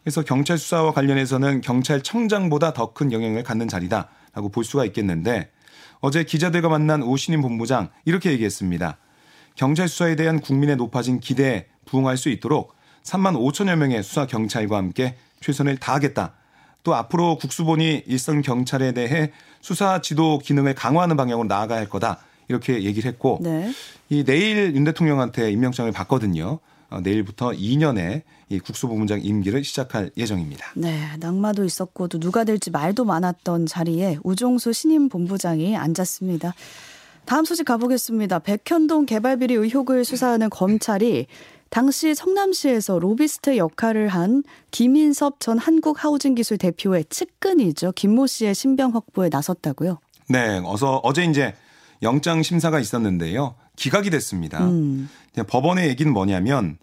그래서 0.03 0.23
경찰 0.23 0.57
수사와 0.57 0.93
관련해서는 0.93 1.61
경찰청장보다 1.61 2.73
더 2.73 2.95
큰 2.95 3.13
영향을 3.13 3.43
갖는 3.43 3.69
자리다라고 3.69 4.49
볼 4.51 4.65
수가 4.65 4.87
있겠는데 4.87 5.51
어제 6.01 6.25
기자들과 6.25 6.71
만난 6.71 7.03
오신임 7.03 7.43
본부장 7.43 7.91
이렇게 8.07 8.33
얘기했습니다. 8.33 8.97
경찰 9.61 9.89
수사에 9.89 10.17
대한 10.17 10.41
국민의 10.41 10.77
높아진 10.77 11.21
기대에 11.21 11.67
부응할 11.85 12.17
수 12.17 12.31
있도록 12.31 12.73
3만 13.03 13.37
5천여 13.37 13.77
명의 13.77 14.03
수사 14.03 14.27
경찰과 14.27 14.79
함께 14.79 15.17
최선을 15.43 15.77
다하겠다. 15.77 16.33
또 16.83 16.95
앞으로 16.95 17.37
국수본이 17.37 18.05
일선 18.07 18.41
경찰에 18.41 18.93
대해 18.93 19.33
수사 19.61 20.01
지도 20.01 20.39
기능을 20.39 20.75
강화하는 20.75 21.15
방향으로 21.19 21.47
나아가야 21.47 21.79
할 21.79 21.91
거다. 21.91 22.21
이렇게 22.49 22.85
얘기를 22.85 23.07
했고 23.07 23.39
네. 23.43 23.71
이 24.09 24.25
내일 24.25 24.75
윤 24.75 24.85
대통령한테 24.85 25.53
임명장을 25.53 25.93
받거든요. 25.93 26.59
어, 26.89 27.01
내일부터 27.03 27.51
2년의 27.51 28.23
이 28.49 28.61
국수본부장 28.61 29.21
임기를 29.23 29.63
시작할 29.63 30.11
예정입니다. 30.17 30.73
네, 30.75 31.07
낙마도 31.19 31.67
있었고 31.67 32.09
또 32.09 32.19
누가 32.19 32.45
될지 32.45 32.71
말도 32.71 33.05
많았던 33.05 33.67
자리에 33.67 34.21
우종수 34.25 34.73
신임 34.73 35.11
본부장이 35.11 35.77
앉았습니다. 35.77 36.55
다음 37.25 37.45
소식 37.45 37.65
가보겠습니다. 37.65 38.41
백현동 38.41 39.07
개발비리 39.07 39.55
의혹을 39.55 40.05
수사하는 40.05 40.51
검찰이 40.51 41.27
당시 41.69 42.15
성남시에서 42.15 42.99
로비스트 42.99 43.57
역할을 43.57 44.09
한 44.09 44.43
김인섭 44.73 45.39
전 45.39 45.59
한국하우징기술 45.59 46.59
대표의 46.59 47.05
측근이죠. 47.09 47.93
김모 47.93 48.27
씨의 48.27 48.57
신병 48.57 48.95
확보에 48.95 49.29
나섰다고요? 49.31 50.01
네, 50.29 50.61
어서 50.65 51.01
어제 51.05 51.25
이제 51.25 51.55
영장 52.03 52.43
심사가 52.43 52.81
있었는데요. 52.81 53.55
기각이 53.77 54.11
됐습니다. 54.11 54.65
음. 54.65 55.09
법원의 55.47 55.89
얘기는 55.89 56.13
뭐냐면 56.13 56.79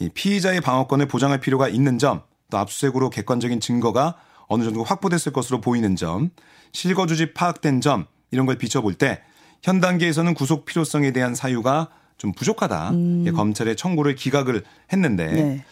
이 0.00 0.08
피의자의 0.08 0.60
방어권을 0.60 1.06
보장할 1.06 1.40
필요가 1.40 1.68
있는 1.68 1.98
점, 1.98 2.22
또 2.50 2.58
압수수색으로 2.58 3.10
객관적인 3.10 3.60
증거가 3.60 4.16
어느 4.48 4.64
정도 4.64 4.82
확보됐을 4.82 5.32
것으로 5.32 5.60
보이는 5.60 5.94
점, 5.94 6.30
실거주지 6.72 7.32
파악된 7.32 7.80
점 7.80 8.06
이런 8.32 8.46
걸 8.46 8.58
비춰볼 8.58 8.94
때 8.94 9.22
현 9.62 9.80
단계에서는 9.80 10.34
구속 10.34 10.64
필요성에 10.64 11.12
대한 11.12 11.34
사유가 11.34 11.88
좀 12.18 12.32
부족하다. 12.32 12.90
음. 12.90 13.32
검찰의 13.34 13.76
청구를 13.76 14.14
기각을 14.14 14.62
했는데 14.92 15.26
네. 15.26 15.64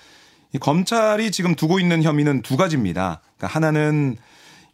이 0.52 0.58
검찰이 0.58 1.30
지금 1.30 1.54
두고 1.54 1.78
있는 1.78 2.02
혐의는 2.02 2.42
두 2.42 2.56
가지입니다. 2.56 3.20
그러니까 3.36 3.46
하나는 3.56 4.16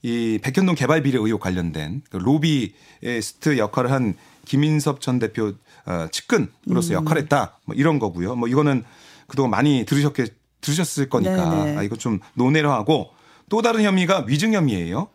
이 0.02 0.38
백현동 0.42 0.74
개발 0.74 1.02
비리 1.02 1.16
의혹 1.18 1.40
관련된 1.40 2.02
그 2.10 2.16
로비스트 2.18 3.58
역할을 3.58 3.90
한 3.90 4.14
김인섭 4.44 5.00
전 5.00 5.18
대표 5.18 5.52
어, 5.86 6.06
측근으로서 6.10 6.92
음. 6.92 6.94
역할했다. 6.94 7.58
뭐 7.64 7.74
이런 7.74 7.98
거고요. 7.98 8.36
뭐 8.36 8.48
이거는 8.48 8.84
그동안 9.26 9.50
많이 9.50 9.84
들으셨게 9.86 10.26
들으셨을 10.60 11.08
거니까 11.08 11.50
네네. 11.50 11.72
네. 11.72 11.78
아, 11.78 11.82
이거 11.82 11.96
좀 11.96 12.20
논의를 12.34 12.70
하고 12.70 13.10
또 13.48 13.62
다른 13.62 13.82
혐의가 13.82 14.24
위증 14.26 14.52
혐의예요. 14.54 15.08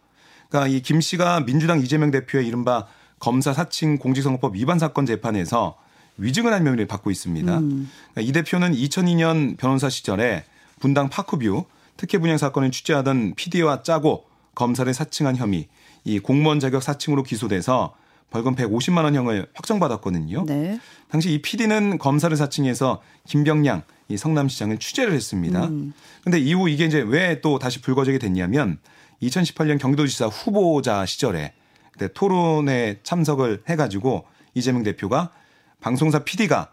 그러니까 0.49 0.75
이 0.75 0.81
김 0.81 1.01
씨가 1.01 1.45
민주당 1.45 1.79
이재명 1.81 2.11
대표의 2.11 2.47
이른바 2.47 2.87
검사 3.21 3.53
사칭 3.53 3.97
공직선거법 3.97 4.55
위반 4.55 4.79
사건 4.79 5.05
재판에서 5.05 5.77
위증을 6.17 6.51
한 6.51 6.65
혐의를 6.65 6.87
받고 6.87 7.09
있습니다. 7.11 7.59
음. 7.59 7.89
그러니까 8.13 8.29
이 8.29 8.33
대표는 8.33 8.73
2002년 8.73 9.57
변호사 9.57 9.89
시절에 9.89 10.43
분당 10.79 11.07
파크뷰 11.09 11.65
특혜 11.95 12.17
분양 12.17 12.37
사건을 12.37 12.71
취재하던 12.71 13.35
PD와 13.35 13.83
짜고 13.83 14.25
검사를 14.55 14.91
사칭한 14.91 15.37
혐의, 15.37 15.67
이 16.03 16.19
공무원 16.19 16.59
자격 16.59 16.83
사칭으로 16.83 17.23
기소돼서 17.23 17.95
벌금 18.31 18.55
150만 18.55 19.03
원형을 19.03 19.47
확정받았거든요. 19.53 20.45
네. 20.47 20.79
당시 21.09 21.31
이 21.31 21.41
PD는 21.41 21.99
검사를 21.99 22.35
사칭해서 22.35 23.01
김병량 23.27 23.83
이 24.09 24.17
성남시장을 24.17 24.79
취재를 24.79 25.13
했습니다. 25.13 25.65
음. 25.67 25.93
근데 26.23 26.39
이후 26.39 26.67
이게 26.69 26.85
이제 26.85 27.01
왜 27.01 27.39
또 27.41 27.59
다시 27.59 27.81
불거지게 27.81 28.17
됐냐면 28.17 28.79
2018년 29.21 29.79
경기도지사 29.79 30.27
후보자 30.27 31.05
시절에 31.05 31.53
그때 32.01 32.11
토론에 32.13 32.97
참석을 33.03 33.61
해가지고 33.69 34.25
이재명 34.55 34.81
대표가 34.81 35.29
방송사 35.81 36.23
PD가 36.23 36.71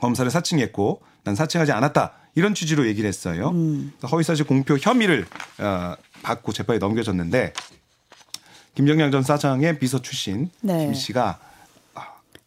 검사를 0.00 0.30
사칭했고 0.30 1.00
난 1.24 1.34
사칭하지 1.34 1.72
않았다 1.72 2.12
이런 2.34 2.54
취지로 2.54 2.86
얘기를 2.86 3.08
했어요. 3.08 3.50
음. 3.50 3.92
허위사실 4.10 4.44
공표 4.46 4.76
혐의를 4.76 5.24
어, 5.58 5.94
받고 6.22 6.52
재판에 6.52 6.78
넘겨졌는데 6.78 7.54
김정양 8.74 9.10
전 9.10 9.22
사장의 9.22 9.78
비서 9.78 10.02
출신 10.02 10.50
네. 10.60 10.84
김 10.86 10.94
씨가 10.94 11.38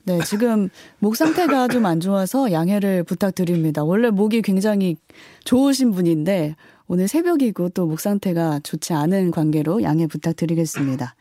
네, 0.03 0.19
지금 0.23 0.69
목 0.99 1.15
상태가 1.15 1.67
좀 1.67 1.85
안 1.85 1.99
좋아서 1.99 2.51
양해를 2.51 3.03
부탁드립니다. 3.03 3.83
원래 3.83 4.09
목이 4.09 4.41
굉장히 4.41 4.97
좋으신 5.45 5.91
분인데 5.91 6.55
오늘 6.87 7.07
새벽이고 7.07 7.69
또 7.69 7.87
목 7.87 7.99
상태가 7.99 8.59
좋지 8.61 8.93
않은 8.93 9.31
관계로 9.31 9.81
양해 9.81 10.05
부탁드리겠습니다. 10.05 11.15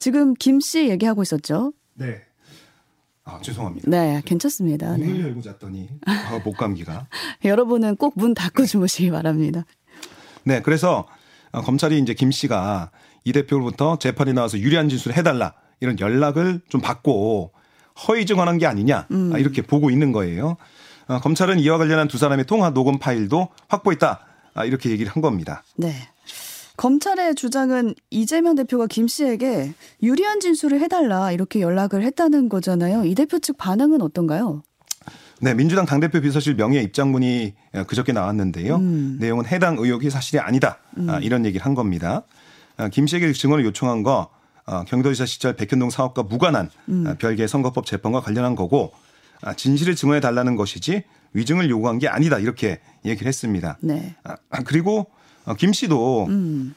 지금 0.00 0.34
김 0.34 0.60
씨 0.60 0.88
얘기하고 0.88 1.22
있었죠? 1.22 1.72
네. 1.94 2.22
아, 3.24 3.38
죄송합니다. 3.42 3.88
네, 3.88 4.22
괜찮습니다. 4.24 4.92
문을 4.96 5.12
네. 5.18 5.20
열고 5.22 5.42
잤더니 5.42 5.88
아, 6.06 6.40
목 6.42 6.56
감기가. 6.56 7.06
여러분은 7.44 7.96
꼭 7.96 8.14
문 8.16 8.34
닫고 8.34 8.64
주무시기 8.66 9.10
바랍니다. 9.10 9.64
네, 10.42 10.62
그래서 10.62 11.06
어, 11.52 11.60
검찰이 11.60 11.98
이제 12.00 12.14
김 12.14 12.30
씨가 12.30 12.90
이 13.24 13.32
대표로부터 13.32 13.98
재판에 13.98 14.32
나와서 14.32 14.58
유리한 14.58 14.88
진술을 14.88 15.16
해달라 15.16 15.52
이런 15.80 16.00
연락을 16.00 16.62
좀 16.70 16.80
받고 16.80 17.52
허위 18.08 18.24
증언한 18.24 18.56
게 18.58 18.66
아니냐 18.66 19.06
음. 19.10 19.36
이렇게 19.36 19.60
보고 19.62 19.90
있는 19.90 20.12
거예요. 20.12 20.56
어, 21.08 21.20
검찰은 21.20 21.58
이와 21.60 21.76
관련한 21.76 22.08
두 22.08 22.16
사람의 22.16 22.46
통화 22.46 22.70
녹음 22.70 22.98
파일도 22.98 23.48
확보했다 23.68 24.20
아, 24.54 24.64
이렇게 24.64 24.90
얘기를 24.90 25.12
한 25.12 25.20
겁니다. 25.22 25.62
네. 25.76 25.92
검찰의 26.80 27.34
주장은 27.34 27.94
이재명 28.08 28.54
대표가 28.54 28.86
김 28.86 29.06
씨에게 29.06 29.74
유리한 30.02 30.40
진술을 30.40 30.80
해달라 30.80 31.30
이렇게 31.30 31.60
연락을 31.60 32.02
했다는 32.02 32.48
거잖아요. 32.48 33.04
이 33.04 33.14
대표 33.14 33.38
측 33.38 33.58
반응은 33.58 34.00
어떤가요? 34.00 34.62
네, 35.42 35.52
민주당 35.52 35.84
당대표 35.84 36.22
비서실 36.22 36.54
명예 36.54 36.80
입장문이 36.80 37.52
그저께 37.86 38.14
나왔는데요. 38.14 38.76
음. 38.76 39.18
내용은 39.20 39.44
해당 39.44 39.76
의혹이 39.78 40.08
사실이 40.08 40.40
아니다. 40.40 40.78
음. 40.96 41.10
아, 41.10 41.18
이런 41.18 41.44
얘기를 41.44 41.66
한 41.66 41.74
겁니다. 41.74 42.22
아, 42.78 42.88
김 42.88 43.06
씨에게 43.06 43.30
증언을 43.34 43.62
요청한 43.66 44.02
거 44.02 44.30
아, 44.64 44.82
경기도지사 44.84 45.26
시절 45.26 45.56
백현동 45.56 45.90
사업과 45.90 46.22
무관한 46.22 46.70
음. 46.88 47.04
아, 47.06 47.12
별개의 47.12 47.46
선거법 47.46 47.84
재판과 47.84 48.22
관련한 48.22 48.56
거고 48.56 48.90
아, 49.42 49.52
진실을 49.52 49.96
증언해 49.96 50.20
달라는 50.20 50.56
것이지 50.56 51.04
위증을 51.34 51.68
요구한 51.68 51.98
게 51.98 52.08
아니다. 52.08 52.38
이렇게 52.38 52.80
얘기를 53.04 53.28
했습니다. 53.28 53.76
네. 53.82 54.14
아, 54.24 54.62
그리고 54.64 55.00
어, 55.00 55.19
김 55.54 55.72
씨도 55.72 56.26
음. 56.28 56.74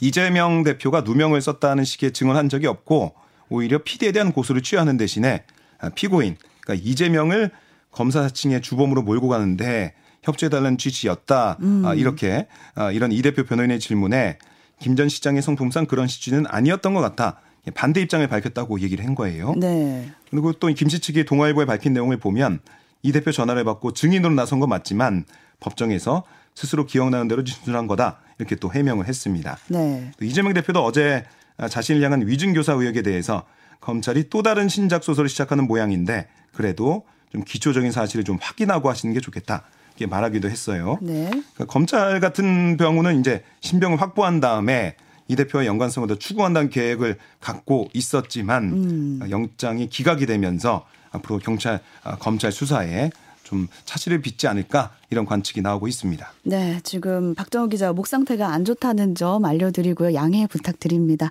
이재명 0.00 0.62
대표가 0.64 1.02
누명을 1.02 1.40
썼다는 1.40 1.84
식의 1.84 2.12
증언한 2.12 2.48
적이 2.48 2.66
없고 2.66 3.14
오히려 3.48 3.78
피디에 3.82 4.12
대한 4.12 4.32
고소를 4.32 4.62
취하는 4.62 4.96
대신에 4.96 5.44
아, 5.80 5.88
피고인 5.90 6.36
그러니까 6.60 6.86
이재명을 6.88 7.50
검사 7.90 8.22
사칭의 8.22 8.62
주범으로 8.62 9.02
몰고 9.02 9.28
가는데 9.28 9.94
협조해달라는 10.22 10.78
취지였다. 10.78 11.58
음. 11.60 11.82
아, 11.86 11.94
이렇게 11.94 12.46
이런 12.92 13.12
이 13.12 13.22
대표 13.22 13.44
변호인의 13.44 13.78
질문에 13.80 14.38
김 14.80 14.96
전 14.96 15.08
시장의 15.08 15.40
성품상 15.42 15.86
그런 15.86 16.06
취지는 16.08 16.44
아니었던 16.48 16.92
것 16.94 17.00
같아. 17.00 17.40
반대 17.74 18.00
입장을 18.02 18.26
밝혔다고 18.26 18.80
얘기를 18.80 19.06
한 19.06 19.14
거예요. 19.14 19.54
네. 19.56 20.10
그리고 20.30 20.52
또 20.52 20.68
김 20.68 20.88
씨 20.88 20.98
측이 21.00 21.24
동아일보에 21.24 21.64
밝힌 21.64 21.92
내용을 21.94 22.18
보면 22.18 22.58
이 23.02 23.12
대표 23.12 23.32
전화를 23.32 23.64
받고 23.64 23.92
증인으로 23.92 24.34
나선 24.34 24.60
건 24.60 24.68
맞지만 24.68 25.24
법정에서 25.60 26.24
스스로 26.54 26.86
기억나는 26.86 27.28
대로 27.28 27.44
진술한 27.44 27.86
거다 27.86 28.20
이렇게 28.38 28.56
또 28.56 28.72
해명을 28.72 29.06
했습니다. 29.06 29.58
네. 29.68 30.12
이재명 30.20 30.52
대표도 30.54 30.82
어제 30.84 31.24
자신을 31.68 32.02
향한 32.02 32.26
위증교사 32.26 32.72
의혹에 32.74 33.02
대해서 33.02 33.44
검찰이 33.80 34.30
또 34.30 34.42
다른 34.42 34.68
신작 34.68 35.04
소설을 35.04 35.28
시작하는 35.28 35.66
모양인데 35.66 36.28
그래도 36.52 37.04
좀 37.30 37.42
기초적인 37.44 37.92
사실을 37.92 38.24
좀 38.24 38.38
확인하고 38.40 38.88
하시는 38.88 39.12
게 39.12 39.20
좋겠다. 39.20 39.64
이렇게 39.96 40.06
말하기도 40.06 40.48
했어요. 40.48 40.98
네. 41.02 41.26
그러니까 41.28 41.66
검찰 41.66 42.18
같은 42.20 42.76
경우는 42.76 43.20
이제 43.20 43.44
신병을 43.60 44.00
확보한 44.00 44.40
다음에 44.40 44.96
이 45.28 45.36
대표와 45.36 45.66
연관성을 45.66 46.08
더 46.08 46.16
추구한다는 46.16 46.70
계획을 46.70 47.16
갖고 47.40 47.88
있었지만 47.92 48.64
음. 48.72 49.20
영장이 49.30 49.88
기각이 49.88 50.26
되면서 50.26 50.86
앞으로 51.10 51.38
경찰 51.38 51.80
아, 52.02 52.16
검찰 52.16 52.52
수사에 52.52 53.10
좀 53.54 53.68
차질을 53.84 54.20
빚지 54.20 54.48
않을까 54.48 54.90
이런 55.10 55.24
관측이 55.24 55.62
나오고 55.62 55.86
있습니다. 55.86 56.32
네, 56.42 56.80
지금 56.82 57.36
박정호 57.36 57.68
기자 57.68 57.92
목 57.92 58.08
상태가 58.08 58.48
안 58.48 58.64
좋다는 58.64 59.14
점 59.14 59.44
알려드리고요. 59.44 60.12
양해 60.14 60.48
부탁드립니다. 60.48 61.30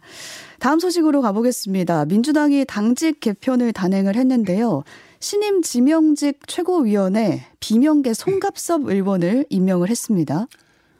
다음 0.60 0.80
소식으로 0.80 1.22
가보겠습니다. 1.22 2.06
민주당이 2.06 2.64
당직 2.66 3.20
개편을 3.20 3.74
단행을 3.74 4.16
했는데요. 4.16 4.84
신임 5.20 5.62
지명직 5.62 6.40
최고위원회 6.48 7.46
비명계 7.60 8.14
송갑섭 8.14 8.88
의원을 8.88 9.46
임명을 9.50 9.90
했습니다. 9.90 10.48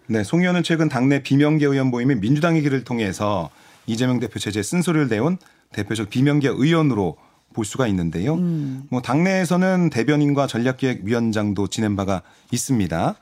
네, 0.08 0.26
송 0.26 0.42
의원은 0.42 0.64
최근 0.64 0.90
당내 0.90 1.24
비명계 1.24 1.66
의원 1.66 1.88
모임인 1.88 2.20
민주당의 2.20 2.62
길을 2.64 2.84
통해서 2.84 3.50
이재명 3.88 4.20
대표 4.20 4.40
체제에 4.40 4.62
쓴소리를 4.62 5.08
내온 5.08 5.38
대표적 5.72 6.10
비명계 6.10 6.50
의원으로 6.50 7.16
볼 7.54 7.66
수가 7.66 7.88
있는데요. 7.88 8.36
음. 8.36 8.84
뭐 8.90 9.02
당내에서는 9.02 9.90
대변인과 9.90 10.48
전략기획위원장도 10.48 11.68
지낸 11.68 11.96
바가 11.96 12.22
있습니다. 12.52 13.16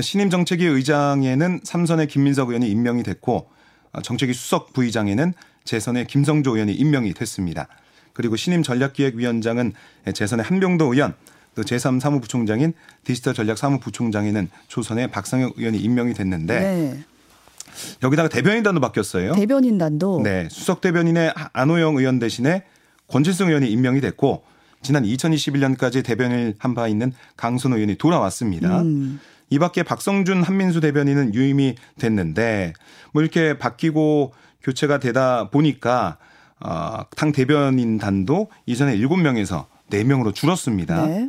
신임 0.00 0.30
정책위 0.30 0.64
의장에는 0.64 1.60
삼선의 1.62 2.08
김민석 2.08 2.48
의원이 2.48 2.68
임명이 2.68 3.04
됐고 3.04 3.48
정책위 4.02 4.32
수석 4.32 4.72
부의장에는 4.72 5.34
재선의 5.64 6.06
김성조 6.06 6.54
의원이 6.54 6.74
임명이 6.74 7.14
됐습니다. 7.14 7.68
그리고 8.12 8.36
신임 8.36 8.62
전략기획위원장은 8.62 9.72
재선의 10.12 10.44
한병도 10.44 10.92
의원, 10.92 11.14
또 11.54 11.62
제3 11.62 12.00
사무부총장인 12.00 12.72
디지털 13.04 13.34
전략 13.34 13.58
사무부총장에는 13.58 14.48
조선의 14.68 15.10
박상혁 15.10 15.54
의원이 15.56 15.78
임명이 15.78 16.14
됐는데 16.14 16.60
네. 16.60 17.04
여기다가 18.02 18.28
대변인단도 18.28 18.80
바뀌었어요. 18.80 19.34
대변인단도. 19.34 20.22
네, 20.22 20.48
수석 20.50 20.80
대변인의 20.80 21.32
안호영 21.52 21.96
의원 21.96 22.18
대신에 22.18 22.64
권칠승 23.08 23.48
의원이 23.48 23.70
임명이 23.70 24.00
됐고 24.00 24.44
지난 24.82 25.02
2021년까지 25.04 26.04
대변을 26.04 26.54
한 26.58 26.74
바 26.74 26.88
있는 26.88 27.12
강순호 27.36 27.76
의원이 27.76 27.96
돌아왔습니다. 27.96 28.82
음. 28.82 29.20
이 29.50 29.58
밖에 29.58 29.82
박성준 29.82 30.42
한민수 30.42 30.80
대변인은 30.80 31.34
유임이 31.34 31.76
됐는데 31.98 32.72
뭐 33.12 33.22
이렇게 33.22 33.56
바뀌고 33.58 34.32
교체가 34.62 34.98
되다 34.98 35.50
보니까 35.50 36.16
어, 36.60 37.02
당 37.16 37.32
대변인단도 37.32 38.48
이전에 38.66 38.96
7명에서 38.98 39.66
4명으로 39.90 40.34
줄었습니다. 40.34 41.06
네. 41.06 41.28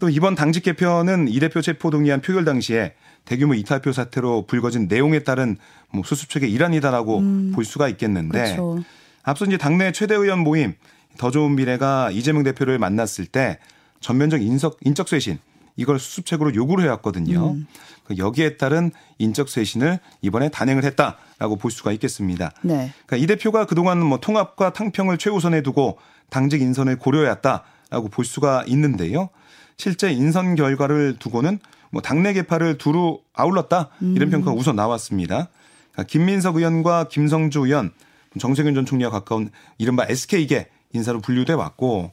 또 0.00 0.08
이번 0.08 0.34
당직 0.34 0.62
개편은 0.64 1.28
이 1.28 1.38
대표 1.38 1.60
체포 1.60 1.90
동의안 1.90 2.20
표결 2.20 2.44
당시에 2.44 2.94
대규모 3.24 3.54
이탈표 3.54 3.92
사태로 3.92 4.46
불거진 4.46 4.88
내용에 4.88 5.20
따른 5.20 5.56
뭐 5.92 6.02
수습 6.04 6.28
측의 6.30 6.50
일환이다라고 6.50 7.18
음. 7.18 7.52
볼 7.54 7.64
수가 7.64 7.88
있겠는데 7.88 8.38
그렇죠. 8.56 8.82
앞서 9.22 9.44
이제 9.44 9.56
당내 9.58 9.92
최대 9.92 10.14
의원 10.16 10.40
모임 10.40 10.74
더 11.18 11.30
좋은 11.30 11.54
미래가 11.54 12.10
이재명 12.10 12.42
대표를 12.42 12.78
만났을 12.78 13.26
때 13.26 13.58
전면적 14.00 14.42
인석 14.42 14.78
인적 14.82 15.08
쇄신 15.08 15.38
이걸 15.76 15.98
수습책으로 15.98 16.54
요구를 16.54 16.84
해왔거든요. 16.84 17.52
음. 17.52 17.66
그 18.04 18.18
여기에 18.18 18.56
따른 18.56 18.90
인적 19.18 19.48
쇄신을 19.48 20.00
이번에 20.20 20.48
단행을 20.50 20.84
했다라고 20.84 21.56
볼 21.56 21.70
수가 21.70 21.92
있겠습니다. 21.92 22.52
네. 22.62 22.92
그러니까 23.06 23.16
이 23.16 23.26
대표가 23.26 23.64
그동안 23.64 24.04
뭐 24.04 24.18
통합과 24.18 24.72
탕평을 24.72 25.18
최우선에 25.18 25.62
두고 25.62 25.98
당직 26.30 26.60
인선을 26.60 26.96
고려해왔다라고 26.98 28.08
볼 28.10 28.24
수가 28.24 28.64
있는데요. 28.66 29.30
실제 29.76 30.10
인선 30.12 30.54
결과를 30.56 31.16
두고는 31.18 31.58
뭐 31.90 32.02
당내 32.02 32.32
개파를 32.32 32.78
두루 32.78 33.20
아울렀다 33.34 33.90
이런 34.00 34.28
음. 34.28 34.30
평가가 34.30 34.56
우선 34.56 34.76
나왔습니다. 34.76 35.48
그러니까 35.92 36.04
김민석 36.04 36.56
의원과 36.56 37.08
김성주 37.08 37.66
의원, 37.66 37.92
정세균 38.38 38.74
전 38.74 38.86
총리와 38.86 39.10
가까운 39.10 39.50
이른바 39.78 40.06
SK계 40.08 40.68
인사로 40.92 41.20
분류돼 41.20 41.52
왔고 41.54 42.12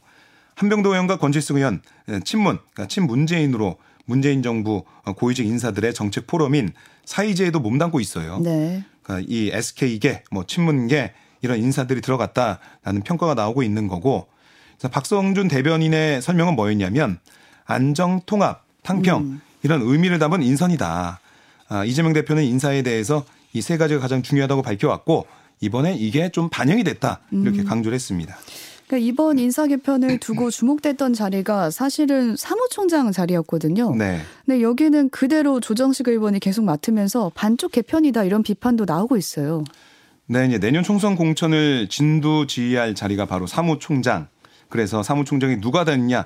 한병도 0.55 0.89
의원과 0.89 1.17
권칠승 1.17 1.57
의원 1.57 1.81
예, 2.09 2.19
친문, 2.19 2.59
그러니까 2.73 2.87
친문재인으로 2.87 3.77
문재인 4.05 4.41
정부 4.41 4.83
고위직 5.15 5.45
인사들의 5.45 5.93
정책 5.93 6.27
포럼인 6.27 6.71
사이제에도 7.05 7.59
몸담고 7.59 7.99
있어요. 7.99 8.39
네. 8.39 8.83
그러니까 9.03 9.25
이 9.29 9.51
SK계, 9.53 10.23
뭐 10.31 10.45
친문계 10.45 11.13
이런 11.41 11.59
인사들이 11.59 12.01
들어갔다라는 12.01 13.03
평가가 13.03 13.35
나오고 13.35 13.63
있는 13.63 13.87
거고 13.87 14.27
박성준 14.91 15.47
대변인의 15.47 16.21
설명은 16.21 16.55
뭐였냐면 16.55 17.19
안정, 17.65 18.21
통합, 18.25 18.65
탕평 18.83 19.21
음. 19.21 19.41
이런 19.63 19.81
의미를 19.81 20.19
담은 20.19 20.41
인선이다. 20.41 21.19
아, 21.69 21.85
이재명 21.85 22.13
대표는 22.13 22.43
인사에 22.43 22.81
대해서 22.81 23.23
이 23.53 23.61
세 23.61 23.77
가지가 23.77 23.99
가장 23.99 24.21
중요하다고 24.21 24.61
밝혀왔고 24.61 25.25
이번에 25.61 25.95
이게 25.95 26.29
좀 26.29 26.49
반영이 26.49 26.83
됐다 26.83 27.21
이렇게 27.31 27.59
음. 27.59 27.65
강조를 27.65 27.95
했습니다. 27.95 28.37
그러니까 28.87 29.07
이번 29.07 29.37
인사 29.37 29.67
개편을 29.67 30.17
두고 30.19 30.49
주목됐던 30.51 31.13
자리가 31.13 31.69
사실은 31.69 32.35
사무총장 32.35 33.11
자리였거든요. 33.11 33.95
네. 33.95 34.19
근데 34.45 34.61
여기는 34.63 35.09
그대로 35.09 35.59
조정식 35.59 36.07
의원이 36.07 36.39
계속 36.39 36.63
맡으면서 36.65 37.31
반쪽 37.35 37.71
개편이다 37.71 38.23
이런 38.23 38.41
비판도 38.41 38.85
나오고 38.85 39.15
있어요. 39.17 39.63
네, 40.25 40.47
이제 40.47 40.59
내년 40.59 40.83
총선 40.83 41.15
공천을 41.15 41.87
진두 41.89 42.45
지휘할 42.47 42.95
자리가 42.95 43.25
바로 43.25 43.45
사무총장. 43.47 44.27
그래서 44.69 45.03
사무총장이 45.03 45.59
누가 45.61 45.83
됐냐 45.83 46.25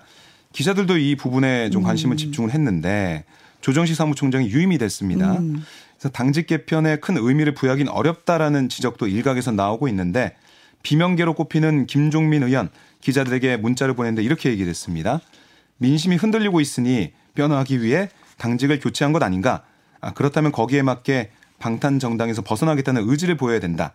기자들도 0.53 0.97
이 0.97 1.15
부분에 1.15 1.69
좀 1.69 1.83
관심을 1.83 2.15
음. 2.15 2.17
집중을 2.17 2.51
했는데 2.51 3.25
조정식 3.63 3.95
사무총장이 3.95 4.49
유임이 4.49 4.77
됐습니다. 4.77 5.37
음. 5.37 5.63
그래서 5.97 6.09
당직 6.09 6.47
개편에 6.47 6.97
큰 6.97 7.17
의미를 7.17 7.53
부여하기는 7.53 7.89
어렵다라는 7.89 8.67
지적도 8.67 9.07
일각에서 9.07 9.51
나오고 9.51 9.87
있는데 9.87 10.35
비명계로 10.83 11.33
꼽히는 11.33 11.87
김종민 11.87 12.43
의원 12.43 12.69
기자들에게 12.99 13.55
문자를 13.55 13.93
보냈는데 13.93 14.21
이렇게 14.21 14.49
얘기를 14.49 14.69
했습니다. 14.69 15.21
민심이 15.77 16.17
흔들리고 16.17 16.59
있으니 16.59 17.13
변화하기 17.35 17.81
위해 17.81 18.09
당직을 18.37 18.81
교체한 18.81 19.13
것 19.13 19.23
아닌가? 19.23 19.63
아, 20.01 20.11
그렇다면 20.11 20.51
거기에 20.51 20.81
맞게 20.81 21.31
방탄 21.57 21.99
정당에서 21.99 22.41
벗어나겠다는 22.41 23.09
의지를 23.09 23.37
보여야 23.37 23.61
된다. 23.61 23.93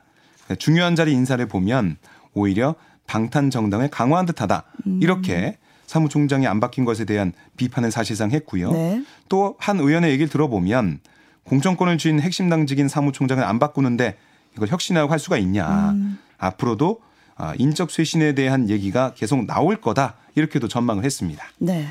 중요한 0.59 0.97
자리 0.97 1.13
인사를 1.13 1.45
보면 1.47 1.99
오히려 2.33 2.75
방탄 3.07 3.51
정당을 3.51 3.89
강화한 3.91 4.25
듯하다. 4.25 4.65
음. 4.87 5.01
이렇게 5.03 5.59
사무총장이 5.89 6.47
안 6.47 6.61
바뀐 6.61 6.85
것에 6.85 7.05
대한 7.05 7.33
비판을 7.57 7.91
사실상 7.91 8.31
했고요. 8.31 8.71
네. 8.71 9.03
또한 9.29 9.81
의원의 9.81 10.13
얘기를 10.13 10.29
들어보면 10.29 11.01
공천권을 11.45 11.99
쥔 11.99 12.21
핵심 12.21 12.49
당직인 12.49 12.89
사무총장을 12.89 13.43
안 13.43 13.59
바꾸는데 13.59 14.17
이걸 14.55 14.69
혁신이라고 14.69 15.11
할 15.11 15.19
수가 15.19 15.39
있냐. 15.39 15.91
음. 15.93 16.19
앞으로도 16.37 17.01
아, 17.37 17.55
인적 17.57 17.91
쇄신에 17.91 18.35
대한 18.35 18.69
얘기가 18.69 19.15
계속 19.15 19.47
나올 19.47 19.81
거다. 19.81 20.15
이렇게도 20.35 20.69
전망을 20.69 21.05
했습니다. 21.05 21.43
네. 21.59 21.87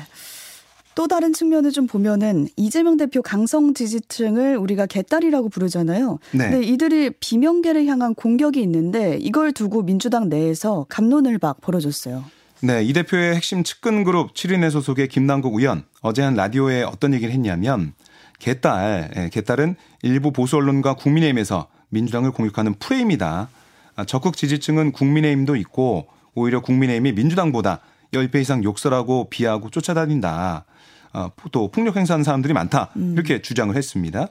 또 0.94 1.06
다른 1.06 1.32
측면을 1.32 1.70
좀 1.70 1.86
보면은 1.86 2.48
이재명 2.56 2.96
대표 2.96 3.22
강성 3.22 3.72
지지층을 3.72 4.56
우리가 4.56 4.86
개딸이라고 4.86 5.48
부르잖아요. 5.48 6.18
네. 6.32 6.50
근데 6.50 6.66
이들이 6.66 7.10
비명계를 7.20 7.86
향한 7.86 8.14
공격이 8.14 8.60
있는데 8.62 9.16
이걸 9.20 9.52
두고 9.52 9.82
민주당 9.82 10.28
내에서 10.28 10.86
감론을 10.88 11.38
박 11.38 11.60
벌어졌어요. 11.60 12.24
네, 12.60 12.82
이 12.82 12.92
대표의 12.92 13.36
핵심 13.36 13.62
측근 13.62 14.02
그룹 14.02 14.34
7인의 14.34 14.70
소속의 14.72 15.06
김남국 15.06 15.54
의원 15.54 15.84
어제 16.00 16.22
한 16.22 16.34
라디오에 16.34 16.82
어떤 16.82 17.14
얘기를 17.14 17.32
했냐면 17.32 17.92
개딸, 18.40 19.12
예, 19.16 19.28
개딸은 19.28 19.76
일부 20.02 20.32
보수 20.32 20.56
언론과 20.56 20.94
국민의힘에서 20.94 21.68
민주당을 21.90 22.32
공격하는 22.32 22.74
프레임이다. 22.74 23.48
아, 23.94 24.04
적극 24.04 24.36
지지층은 24.36 24.90
국민의힘도 24.90 25.54
있고 25.54 26.08
오히려 26.34 26.60
국민의힘이 26.60 27.12
민주당보다 27.12 27.80
10배 28.12 28.40
이상 28.40 28.64
욕설하고 28.64 29.28
비하고 29.30 29.70
쫓아다닌다. 29.70 30.64
아, 31.12 31.30
또 31.52 31.70
폭력 31.70 31.96
행사하는 31.96 32.24
사람들이 32.24 32.54
많다. 32.54 32.90
음. 32.96 33.12
이렇게 33.12 33.40
주장을 33.40 33.74
했습니다. 33.74 34.28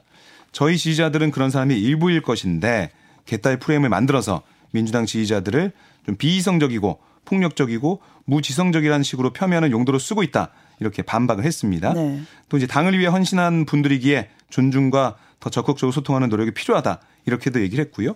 저희 0.52 0.78
지지자들은 0.78 1.32
그런 1.32 1.50
사람이 1.50 1.80
일부일 1.80 2.22
것인데 2.22 2.92
개딸 3.26 3.58
프레임을 3.60 3.88
만들어서 3.88 4.42
민주당 4.72 5.06
지지자들을 5.06 5.72
좀 6.06 6.16
비이성적이고 6.18 7.00
폭력적이고 7.28 8.02
무지성적이라는 8.26 9.04
식으로 9.04 9.32
폄훼하는 9.32 9.72
용도로 9.72 10.00
쓰고 10.00 10.24
있다. 10.24 10.50
이렇게 10.80 11.02
반박을 11.02 11.44
했습니다. 11.44 11.94
네. 11.94 12.22
또 12.50 12.58
이제 12.58 12.66
당을 12.68 12.98
위해 12.98 13.08
헌신한 13.08 13.66
분들이기에 13.66 14.30
존중과 14.50 15.16
더 15.40 15.50
적극적으로 15.50 15.92
소통하는 15.92 16.30
노력이 16.30 16.52
필요하다. 16.52 17.00
이렇게도 17.26 17.62
얘기를 17.62 17.84
했고요. 17.86 18.16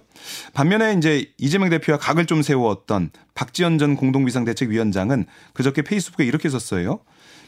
반면에 0.53 0.95
이제 0.97 1.31
이재명 1.37 1.69
대표와 1.69 1.99
각을 1.99 2.25
좀 2.25 2.41
세웠던 2.41 3.11
박지원 3.35 3.77
전 3.77 3.95
공동비상대책위원장은 3.95 5.25
그저께 5.53 5.81
페이스북에 5.81 6.25
이렇게 6.25 6.49
썼어요. 6.49 6.99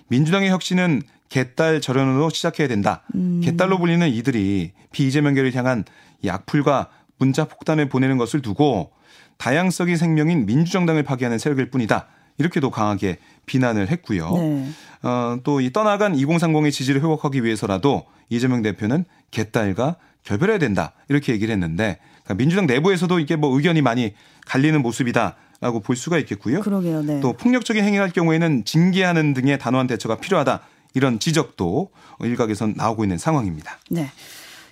민주당의 0.10 0.50
혁신은 0.50 1.04
개딸 1.30 1.82
절연으로 1.82 2.30
시작해야 2.30 2.68
된다. 2.68 3.04
음. 3.16 3.42
개딸로 3.44 3.80
불리는 3.80 4.08
이들이 4.10 4.74
비이재명계를 4.92 5.56
향한 5.56 5.86
이 6.22 6.30
악플과 6.30 6.90
문자 7.18 7.46
폭탄을 7.46 7.90
보내는 7.90 8.18
것을 8.18 8.42
두고 8.42 8.92
다양성이 9.38 9.98
생명인 9.98 10.46
민주정당을 10.46 11.04
파괴하는 11.04 11.38
세력일 11.38 11.70
뿐이다. 11.70 12.08
이렇게도 12.38 12.72
강하게 12.72 13.18
비난을 13.46 13.90
했고요. 13.90 14.32
네. 14.36 14.70
어, 15.04 15.38
또 15.44 15.60
이 15.62 15.72
떠나간 15.72 16.16
2030의 16.16 16.72
지지를 16.72 17.02
회복하기 17.02 17.44
위해서라도 17.44 18.06
이재명 18.30 18.62
대표는 18.62 19.06
개딸과 19.32 19.98
결별해야 20.24 20.58
된다. 20.58 20.94
이렇게 21.10 21.34
얘기를 21.34 21.52
했는데 21.54 22.00
그러니까 22.24 22.34
민주당 22.36 22.66
내부에서도 22.66 23.20
이게 23.20 23.36
뭐 23.36 23.56
의견이 23.56 23.82
많이 23.82 24.14
갈리는 24.46 24.82
모습이다. 24.82 25.36
라고 25.62 25.80
볼 25.80 25.96
수가 25.96 26.18
있겠고요. 26.20 26.60
그러게요. 26.62 27.04
네. 27.04 27.20
또 27.22 27.32
폭력적인 27.34 27.84
행위할 27.84 28.12
경우에는 28.12 28.66
징계하는 28.66 29.34
등의 29.34 29.60
단호한 29.60 29.88
대처가 29.88 30.18
필요하다. 30.18 30.60
이런 30.94 31.20
지적도 31.20 31.90
일각에선 32.22 32.74
나오고 32.76 33.04
있는 33.06 33.18
상황입니다. 33.18 33.80
네. 33.90 34.12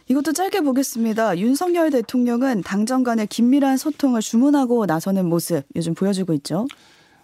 이것도 0.07 0.33
짧게 0.33 0.61
보겠습니다. 0.61 1.37
윤석열 1.37 1.89
대통령은 1.91 2.63
당정 2.63 3.03
간의 3.03 3.27
긴밀한 3.27 3.77
소통을 3.77 4.21
주문하고 4.21 4.85
나서는 4.85 5.25
모습 5.25 5.63
요즘 5.75 5.93
보여주고 5.93 6.33
있죠. 6.33 6.67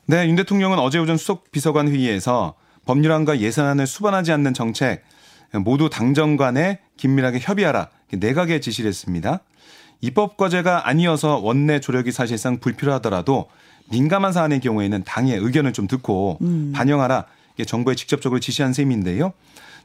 네, 0.05 0.27
윤 0.27 0.35
대통령은 0.35 0.79
어제 0.79 0.99
오전 0.99 1.17
수석 1.17 1.51
비서관 1.51 1.89
회의에서 1.89 2.55
법률안과 2.85 3.39
예산안을 3.39 3.87
수반하지 3.87 4.31
않는 4.31 4.53
정책 4.53 5.03
모두 5.53 5.89
당정 5.89 6.37
간에 6.37 6.79
긴밀하게 6.95 7.39
협의하라 7.41 7.89
내각에 8.13 8.59
지시를 8.59 8.87
했습니다. 8.89 9.41
입법 10.01 10.37
과제가 10.37 10.87
아니어서 10.87 11.39
원내 11.39 11.79
조력이 11.79 12.11
사실상 12.11 12.59
불필요하더라도 12.59 13.47
민감한 13.89 14.31
사안의 14.31 14.59
경우에는 14.59 15.03
당의 15.03 15.37
의견을 15.37 15.73
좀 15.73 15.87
듣고 15.87 16.37
음. 16.41 16.71
반영하라 16.75 17.25
정부에 17.65 17.95
직접적으로 17.95 18.39
지시한 18.39 18.73
셈인데요. 18.73 19.33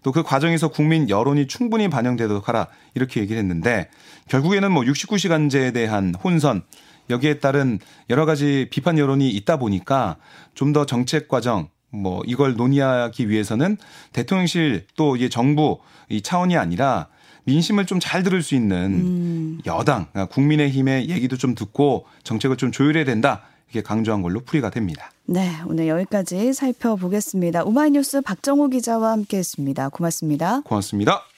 또 0.02 0.12
그 0.12 0.22
과정에서 0.22 0.68
국민 0.68 1.08
여론이 1.08 1.46
충분히 1.46 1.88
반영되도록 1.88 2.48
하라 2.48 2.66
이렇게 2.94 3.20
얘기를 3.20 3.40
했는데 3.40 3.88
결국에는 4.28 4.70
뭐 4.72 4.82
69시간제에 4.82 5.72
대한 5.72 6.14
혼선 6.14 6.62
여기에 7.10 7.38
따른 7.40 7.78
여러 8.10 8.24
가지 8.26 8.68
비판 8.70 8.98
여론이 8.98 9.30
있다 9.30 9.56
보니까 9.58 10.16
좀 10.54 10.72
더 10.72 10.86
정책 10.86 11.28
과정 11.28 11.68
뭐 11.90 12.22
이걸 12.26 12.54
논의하기 12.56 13.28
위해서는 13.28 13.76
대통령실 14.12 14.86
또이 14.96 15.28
정부 15.30 15.78
이 16.08 16.22
차원이 16.22 16.56
아니라 16.56 17.08
민심을 17.44 17.86
좀 17.86 18.00
잘 18.00 18.22
들을 18.22 18.42
수 18.42 18.54
있는 18.54 18.76
음. 18.76 19.60
여당 19.66 20.06
국민의힘의 20.30 21.08
얘기도 21.10 21.36
좀 21.36 21.54
듣고 21.54 22.06
정책을 22.22 22.56
좀 22.56 22.72
조율해야 22.72 23.04
된다. 23.04 23.42
이렇게 23.72 23.82
강조한 23.82 24.22
걸로 24.22 24.40
풀이가 24.40 24.70
됩니다. 24.70 25.10
네, 25.24 25.50
오늘 25.66 25.88
여기까지 25.88 26.52
살펴보겠습니다. 26.52 27.64
오마이뉴스 27.64 28.20
박정호 28.20 28.68
기자와 28.68 29.12
함께했습니다. 29.12 29.88
고맙습니다. 29.88 30.60
고맙습니다. 30.62 31.31